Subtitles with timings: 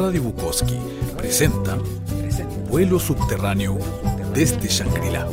[0.00, 0.78] Radio Bukowski
[1.14, 1.76] presenta
[2.70, 3.78] Vuelo Subterráneo
[4.32, 5.28] desde Shangri-La.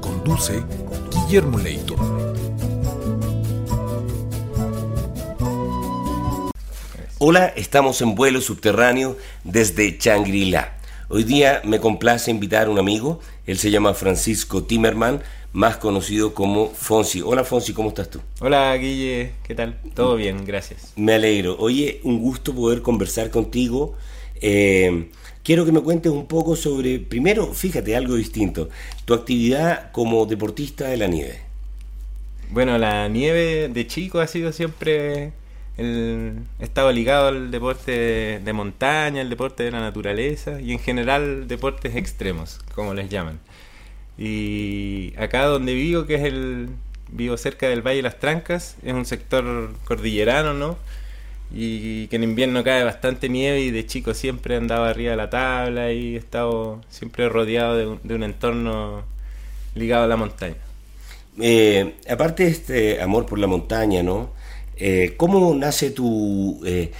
[0.00, 0.62] Conduce
[1.10, 1.94] Guillermo Leito.
[7.18, 10.78] Hola, estamos en vuelo subterráneo desde Shangri-La.
[11.10, 15.20] Hoy día me complace invitar a un amigo, él se llama Francisco Timerman,
[15.58, 17.20] más conocido como Fonsi.
[17.20, 18.20] Hola Fonsi, ¿cómo estás tú?
[18.38, 19.76] Hola Guille, ¿qué tal?
[19.92, 20.92] Todo bien, gracias.
[20.94, 21.56] Me alegro.
[21.58, 23.96] Oye, un gusto poder conversar contigo.
[24.40, 25.10] Eh,
[25.42, 28.68] quiero que me cuentes un poco sobre, primero, fíjate, algo distinto,
[29.04, 31.40] tu actividad como deportista de la nieve.
[32.50, 35.32] Bueno, la nieve de chico ha sido siempre
[35.76, 40.78] el, he estado ligado al deporte de, montaña, el deporte de la naturaleza y en
[40.78, 43.40] general deportes extremos, como les llaman.
[44.18, 46.68] Y acá donde vivo, que es el
[47.10, 50.76] vivo cerca del Valle de las Trancas, es un sector cordillerano, ¿no?
[51.54, 55.30] Y que en invierno cae bastante nieve y de chico siempre andaba arriba de la
[55.30, 59.04] tabla y he estado siempre rodeado de un, de un entorno
[59.74, 60.56] ligado a la montaña.
[61.40, 64.30] Eh, aparte de este amor por la montaña, ¿no?
[64.76, 66.92] Eh, ¿Cómo nace tu, eh,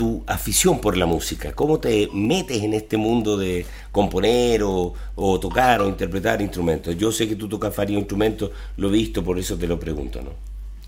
[0.00, 1.52] tu afición por la música?
[1.52, 4.94] ¿Cómo te metes en este mundo de componer o,
[5.38, 6.96] tocar o interpretar instrumentos?
[6.96, 10.22] Yo sé que tú tocas varios instrumentos, lo he visto, por eso te lo pregunto,
[10.22, 10.30] ¿no?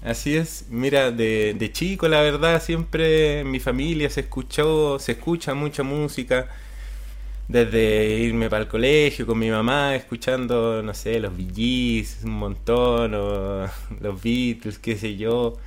[0.03, 5.13] Así es, mira, de, de chico la verdad siempre en mi familia se escuchó, se
[5.13, 6.49] escucha mucha música
[7.49, 13.13] desde irme para el colegio con mi mamá escuchando, no sé, los Bee un montón,
[13.15, 13.69] o
[14.01, 15.59] los Beatles, qué sé yo.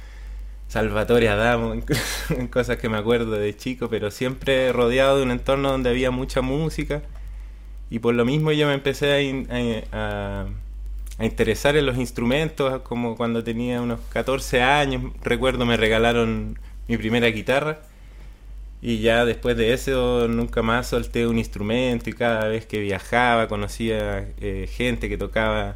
[0.68, 1.76] Salvatore Adamo,
[2.52, 6.42] cosas que me acuerdo de chico, pero siempre rodeado de un entorno donde había mucha
[6.42, 7.02] música.
[7.90, 9.46] Y por lo mismo yo me empecé
[9.92, 10.46] a,
[11.20, 16.98] a, interesar en los instrumentos, como cuando tenía unos 14 años, recuerdo me regalaron mi
[16.98, 17.80] primera guitarra.
[18.82, 23.48] Y ya después de eso nunca más solté un instrumento y cada vez que viajaba
[23.48, 25.76] conocía eh, gente que tocaba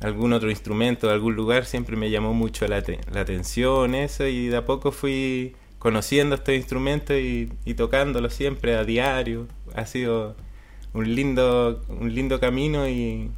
[0.00, 2.82] algún otro instrumento de algún lugar, siempre me llamó mucho la,
[3.12, 8.76] la atención eso y de a poco fui conociendo estos instrumentos y, y tocándolos siempre
[8.76, 9.46] a diario.
[9.74, 10.36] Ha sido
[10.92, 13.30] un lindo, un lindo camino y,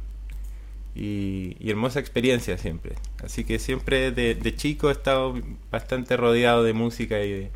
[0.95, 2.95] y, hermosa experiencia siempre.
[3.23, 5.35] Así que siempre de, de, chico he estado
[5.69, 7.49] bastante rodeado de música y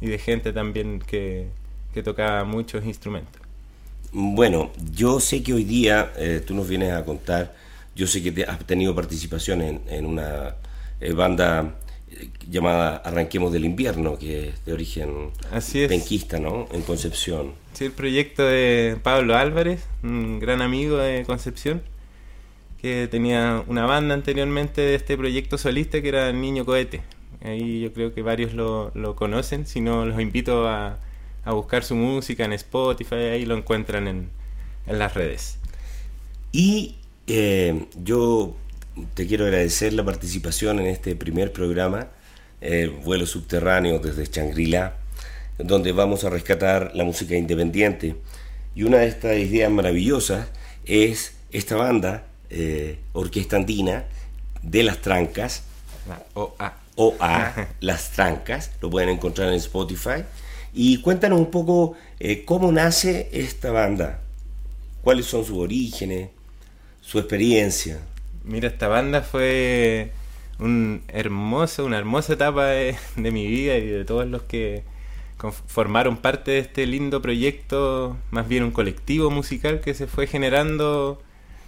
[0.00, 1.48] de, gente también que,
[1.94, 3.40] que, tocaba muchos instrumentos.
[4.12, 7.54] Bueno, yo sé que hoy día eh, tú nos vienes a contar
[7.96, 10.54] yo sé que has tenido participación en, una
[11.00, 11.76] eh, banda
[12.10, 15.30] eh, llamada Arranquemos del Invierno, que es de origen
[15.88, 16.68] penquista, ¿no?
[16.72, 17.54] En Concepción.
[17.72, 21.82] Sí, el proyecto de Pablo Álvarez, un gran amigo de Concepción,
[22.82, 27.02] que tenía una banda anteriormente de este proyecto solista que era Niño Cohete.
[27.42, 30.98] Ahí yo creo que varios lo, conocen, si no los invito a,
[31.44, 34.28] a, buscar su música en Spotify, ahí lo encuentran en,
[34.86, 35.58] en las redes.
[36.52, 36.96] Y
[37.26, 38.56] eh, yo
[39.14, 42.08] te quiero agradecer la participación en este primer programa,
[42.60, 44.96] eh, Vuelo Subterráneo desde Shangri-La,
[45.58, 48.16] donde vamos a rescatar la música independiente.
[48.74, 50.48] Y una de estas ideas maravillosas
[50.84, 54.04] es esta banda, eh, Orquesta Andina,
[54.62, 55.62] de Las Trancas,
[56.34, 56.74] OA.
[56.96, 60.24] OA, Las Trancas, lo pueden encontrar en Spotify.
[60.72, 64.20] Y cuéntanos un poco eh, cómo nace esta banda,
[65.02, 66.30] cuáles son sus orígenes,
[67.06, 68.00] su experiencia.
[68.42, 70.10] Mira, esta banda fue
[70.58, 74.82] un hermoso, una hermosa etapa de, mi vida y de todos los que
[75.66, 81.22] formaron parte de este lindo proyecto, más bien un colectivo musical que se fue generando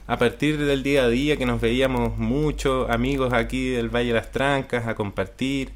[0.08, 4.14] a partir del día a día, que nos veíamos muchos amigos aquí del Valle de
[4.14, 5.70] las Trancas a compartir.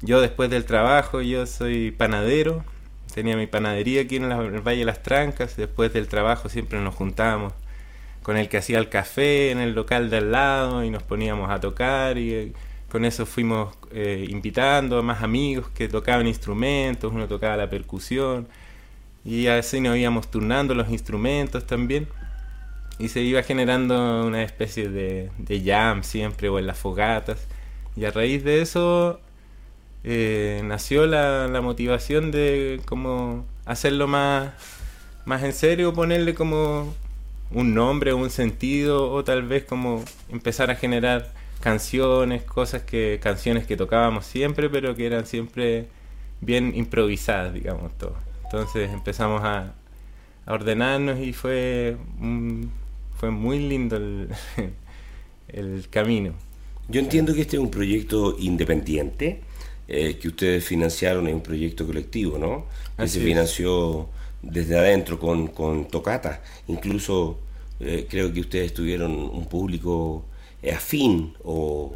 [0.00, 2.64] Yo después del trabajo, yo soy panadero,
[3.12, 6.94] tenía mi panadería aquí en el Valle de las Trancas, después del trabajo siempre nos
[6.94, 7.52] juntábamos
[8.22, 11.50] con el que hacía el café en el local de al lado y nos poníamos
[11.50, 12.52] a tocar y eh,
[12.90, 18.46] con eso fuimos eh, invitando a más amigos que tocaban instrumentos, uno tocaba la percusión
[19.24, 22.08] y así nos íbamos turnando los instrumentos también
[22.98, 25.30] y se iba generando una especie de,
[25.64, 27.46] jam siempre o en las fogatas
[27.96, 29.20] y a raíz de eso
[30.04, 34.52] eh, nació la, la motivación de como hacerlo más,
[35.24, 36.94] más en serio, ponerle como
[37.54, 43.66] un nombre, un sentido, o tal vez como empezar a generar canciones, cosas que, canciones
[43.66, 45.86] que tocábamos siempre, pero que eran siempre
[46.40, 48.16] bien improvisadas, digamos, todo.
[48.44, 49.74] Entonces empezamos a,
[50.44, 51.96] ordenarnos y fue,
[53.16, 54.28] fue muy lindo el,
[55.48, 56.32] el camino.
[56.88, 59.40] Yo entiendo que este es un proyecto independiente.
[59.88, 62.66] eh, que ustedes financiaron en un proyecto colectivo, ¿no?
[62.96, 64.08] Que se financió
[64.42, 66.42] desde adentro con, con Tocata.
[66.68, 67.38] Incluso
[67.80, 70.24] eh, creo que ustedes tuvieron un público
[70.70, 71.92] afín o,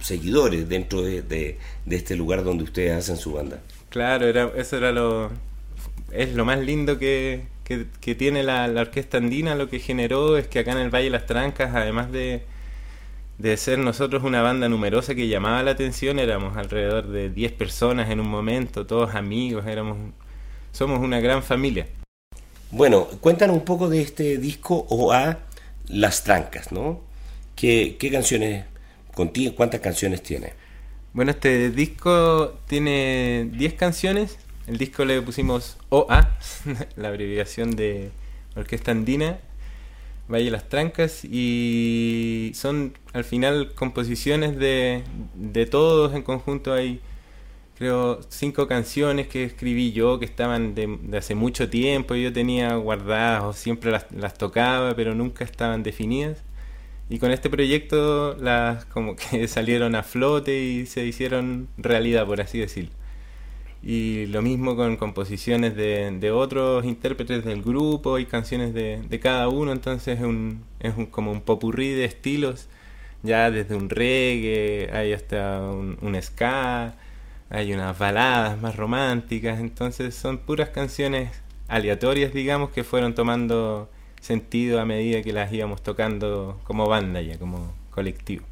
[0.00, 1.58] seguidores dentro de,
[1.90, 3.60] este lugar donde ustedes hacen su banda.
[3.90, 5.30] Claro, era, eso era lo,
[6.12, 10.46] es lo más lindo que, que, tiene la, la, orquesta andina, lo que generó es
[10.46, 12.42] que acá en el Valle de las Trancas, además de,
[13.38, 18.10] de ser nosotros una banda numerosa que llamaba la atención, éramos alrededor de 10 personas
[18.10, 19.98] en un momento, todos amigos, éramos
[20.76, 21.86] somos una gran familia.
[22.70, 25.38] Bueno, cuéntanos un poco de este disco OA
[25.88, 27.00] Las Trancas, ¿no?
[27.54, 28.66] ¿Qué, qué canciones
[29.14, 29.54] contigo?
[29.54, 30.52] ¿Cuántas canciones tiene?
[31.14, 34.36] Bueno, este disco tiene 10 canciones.
[34.66, 36.36] El disco le pusimos OA,
[36.96, 38.10] la abreviación de
[38.54, 39.38] Orquesta Andina.
[40.28, 45.04] Valle Las Trancas y son al final composiciones de,
[45.36, 46.74] de todos en conjunto.
[46.74, 47.00] Hay
[47.76, 53.42] creo cinco canciones que escribí yo que estaban de, hace mucho tiempo yo tenía guardadas
[53.44, 56.42] o siempre las, las, tocaba pero nunca estaban definidas.
[57.08, 62.40] Y con este proyecto las como que salieron a flote y se hicieron realidad por
[62.40, 62.90] así decirlo.
[63.82, 69.20] Y lo mismo con composiciones de, de, otros intérpretes del grupo y canciones de, de
[69.20, 72.68] cada uno, entonces es, un, es un, como un popurrí de estilos,
[73.22, 76.96] ya desde un reggae, hay hasta un, un ska,
[77.50, 81.30] hay unas baladas más románticas, entonces son puras canciones
[81.68, 83.88] aleatorias, digamos, que fueron tomando
[84.20, 88.44] sentido a medida que las íbamos tocando como banda ya, como colectivo.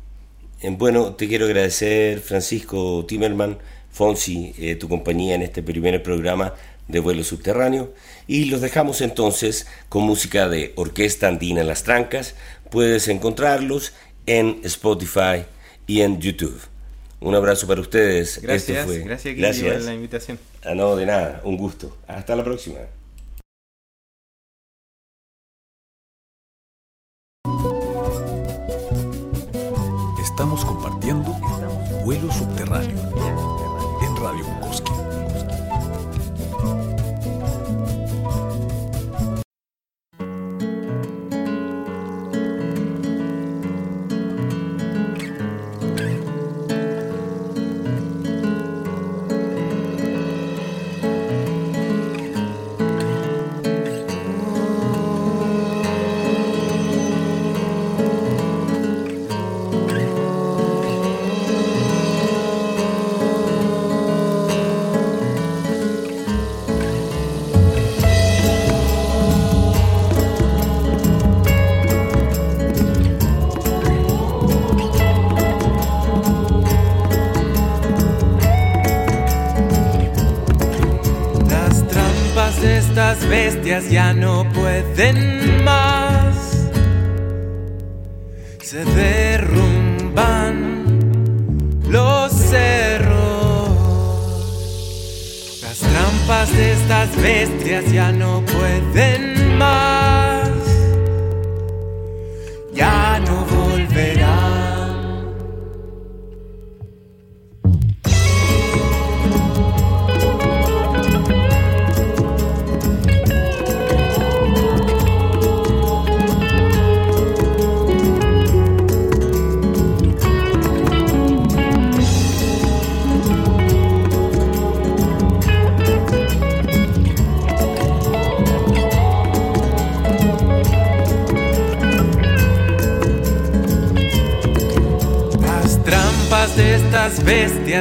[0.62, 3.58] Bueno, te quiero agradecer, Francisco Timerman,
[3.91, 6.55] Fonsi, eh, tu compañía en este primer programa
[6.88, 7.93] de vuelo subterráneo.
[8.26, 12.35] Y los dejamos entonces con música de Orquesta Andina las Trancas.
[12.70, 13.93] Puedes encontrarlos
[14.26, 15.44] en Spotify
[15.87, 16.73] y en YouTube.
[17.24, 18.38] Un abrazo para ustedes.
[18.42, 19.72] Gracias, gracias, gracias.
[19.72, 20.38] por la invitación.
[20.62, 21.96] Ah, no, de nada, un gusto.
[22.06, 22.80] Hasta la próxima.
[30.22, 31.32] Estamos compartiendo
[32.04, 32.98] vuelo subterráneo.
[34.20, 34.92] Radio Bukowski.
[83.82, 84.44] Ya no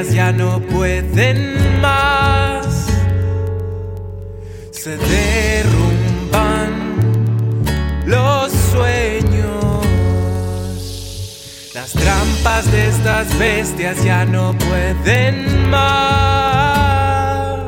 [0.02, 2.66] ya no pueden más.
[4.72, 6.72] Se derrumban
[8.04, 9.86] los sueños.
[11.74, 17.60] Las trampas de estas bestias ya no pueden más.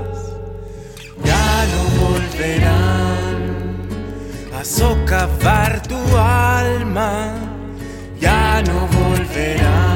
[1.25, 3.37] Ya no volverán
[4.59, 7.35] a socavar tu alma.
[8.21, 9.96] Ya no volverán.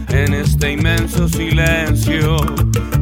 [0.13, 2.37] en este inmenso silencio.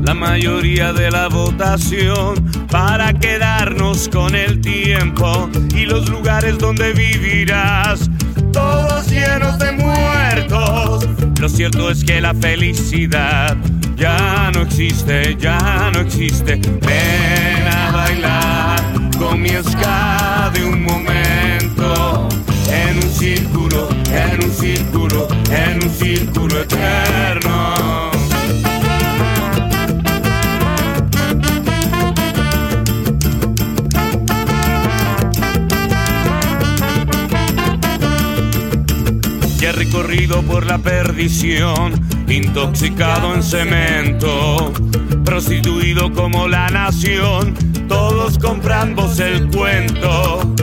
[0.03, 2.35] La mayoría de la votación
[2.69, 8.09] para quedarnos con el tiempo y los lugares donde vivirás,
[8.51, 11.07] todos llenos de muertos.
[11.39, 13.57] Lo cierto es que la felicidad
[13.95, 16.55] ya no existe, ya no existe.
[16.55, 18.81] Ven a bailar
[19.17, 21.28] con mi ska de un momento
[25.97, 28.11] círculo eterno.
[39.57, 41.93] Ya recorrido por la perdición,
[42.27, 44.73] intoxicado en cemento,
[45.25, 47.53] prostituido como la nación,
[47.87, 50.55] todos compramos el cuento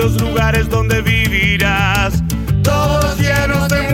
[0.00, 2.22] los lugares donde vivirás,
[2.62, 3.92] todos llenos de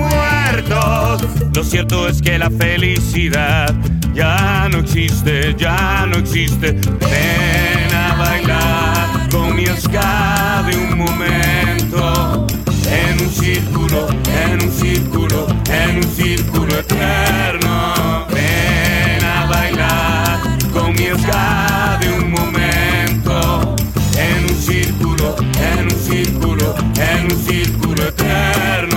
[1.54, 3.74] Lo cierto es que la felicidad
[4.12, 6.72] ya no existe, ya no existe.
[6.72, 12.46] Ven a bailar con mi de un momento.
[12.90, 18.26] En un círculo, en un círculo, en un círculo eterno.
[18.30, 20.40] Ven a bailar
[20.72, 23.76] con mi de un momento.
[24.18, 28.95] En un círculo, en un círculo, en un círculo eterno.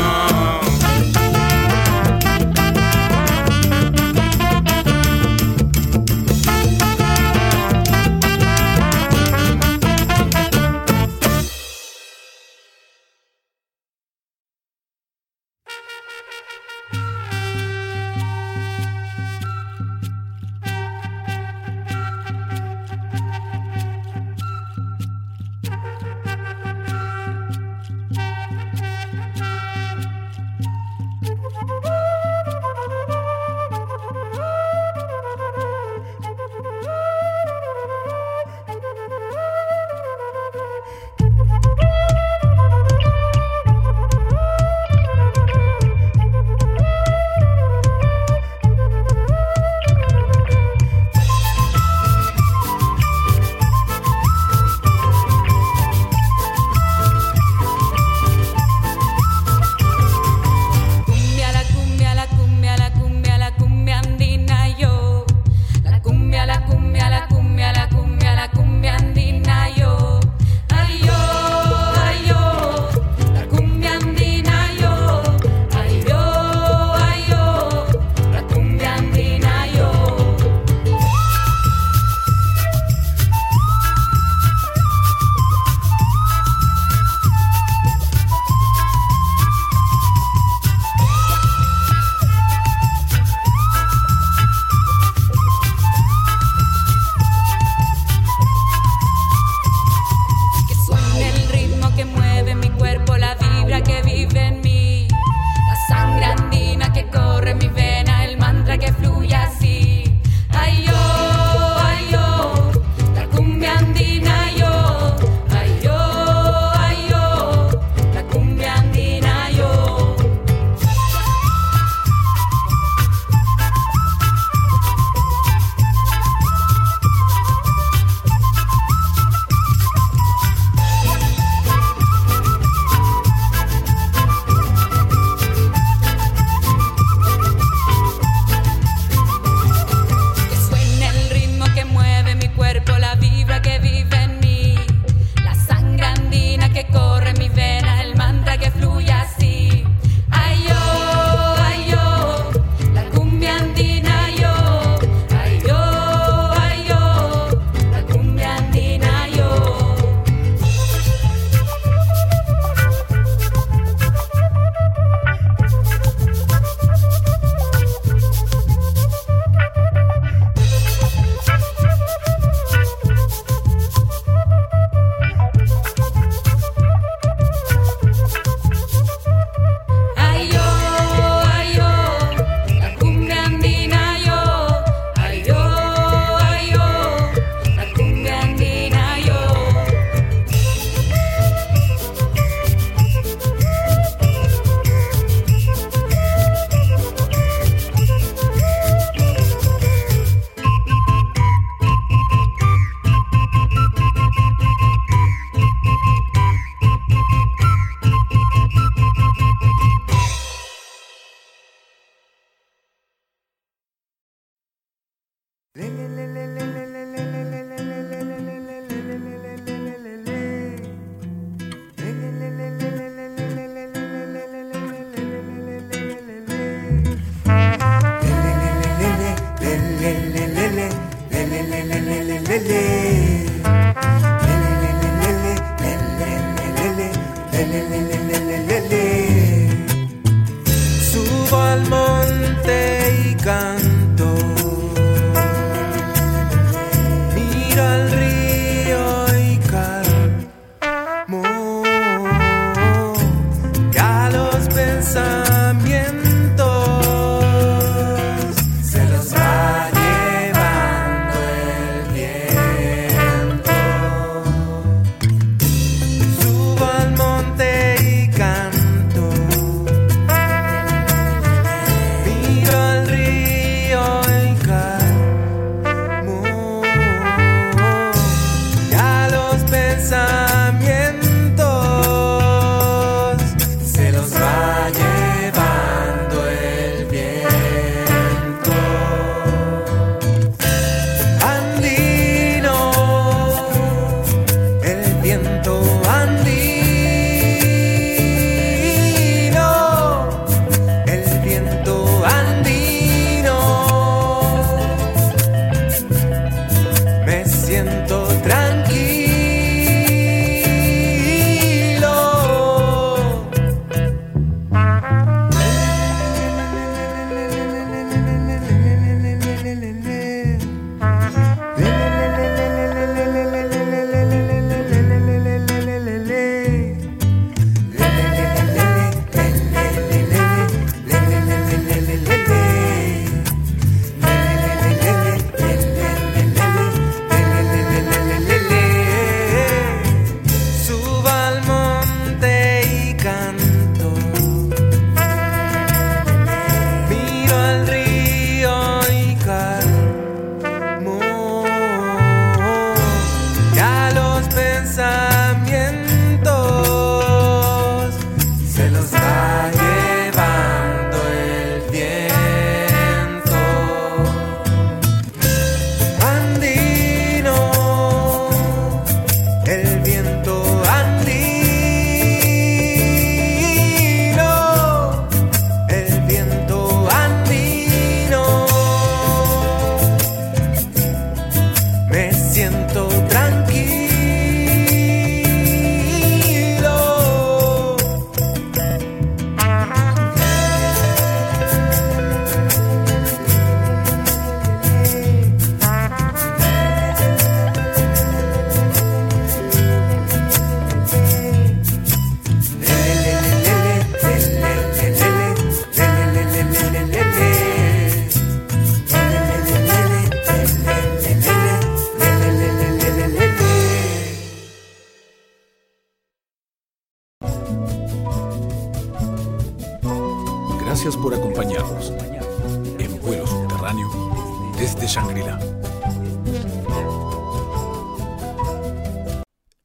[354.89, 355.18] inside.